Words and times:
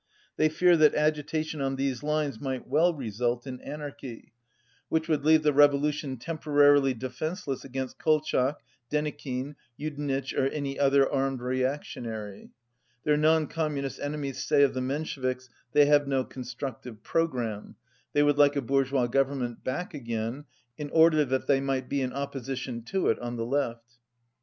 They 0.35 0.49
fear 0.49 0.75
that 0.77 0.95
agitation 0.95 1.61
on 1.61 1.75
these 1.75 2.01
lines 2.01 2.39
199 2.39 2.41
might 2.63 2.67
well 2.67 2.91
result 2.95 3.45
in 3.45 3.61
anarchy, 3.61 4.33
which 4.89 5.07
would 5.07 5.23
leave 5.23 5.43
the 5.43 5.53
revolution 5.53 6.17
temporarily 6.17 6.95
defenceless 6.95 7.63
against 7.63 7.99
Kolchak, 7.99 8.55
Denikin, 8.89 9.53
Judenitch 9.79 10.33
or 10.33 10.47
any 10.47 10.79
other 10.79 11.07
armed 11.07 11.39
reactionary. 11.39 12.49
Their 13.03 13.15
non 13.15 13.45
Communist 13.45 13.99
enemies 13.99 14.43
say 14.43 14.63
of 14.63 14.73
the 14.73 14.81
Mensheviks: 14.81 15.49
"They 15.71 15.85
have 15.85 16.07
no 16.07 16.23
constructive 16.23 17.03
programme; 17.03 17.75
they 18.13 18.23
would 18.23 18.39
like 18.39 18.55
a 18.55 18.61
bourgeois 18.63 19.05
govern 19.05 19.37
ment 19.37 19.63
back 19.63 19.93
again, 19.93 20.45
in 20.79 20.89
order 20.89 21.23
that 21.25 21.45
they 21.45 21.59
might 21.61 21.87
be 21.87 22.01
in 22.01 22.11
opposition 22.11 22.81
to 22.85 23.09
it, 23.09 23.19
on 23.19 23.35
the 23.35 23.45
left." 23.45 23.99